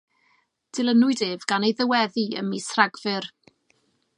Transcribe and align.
Dilynwyd 0.77 1.21
ef 1.27 1.45
gan 1.53 1.67
ei 1.67 1.75
ddyweddi 1.81 2.25
ym 2.41 2.51
mis 2.55 2.71
Rhagfyr. 2.79 3.29